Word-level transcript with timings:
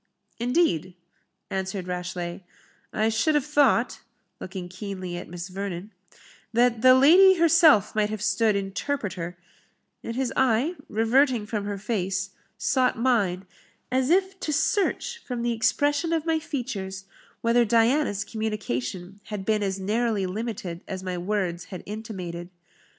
"Indeed?" 0.39 0.95
answered 1.51 1.87
Rashleigh; 1.87 2.39
"I 2.91 3.09
should 3.09 3.35
have 3.35 3.45
thought" 3.45 3.99
(looking 4.39 4.67
keenly 4.67 5.15
at 5.15 5.29
Miss 5.29 5.47
Vernon) 5.49 5.91
"that 6.51 6.81
the 6.81 6.95
lady 6.95 7.35
herself 7.35 7.93
might 7.93 8.09
have 8.09 8.19
stood 8.23 8.55
interpreter;" 8.55 9.37
and 10.03 10.15
his 10.15 10.33
eye, 10.35 10.73
reverting 10.89 11.45
from 11.45 11.65
her 11.65 11.77
face, 11.77 12.31
sought 12.57 12.97
mine, 12.97 13.45
as 13.91 14.09
if 14.09 14.39
to 14.39 14.51
search, 14.51 15.19
from 15.23 15.43
the 15.43 15.53
expression 15.53 16.13
of 16.13 16.25
my 16.25 16.39
features, 16.39 17.05
whether 17.41 17.63
Diana's 17.63 18.23
communication 18.23 19.21
had 19.25 19.45
been 19.45 19.61
as 19.61 19.79
narrowly 19.79 20.25
limited 20.25 20.81
as 20.87 21.03
my 21.03 21.15
words 21.19 21.65
had 21.65 21.83
intimated. 21.85 22.49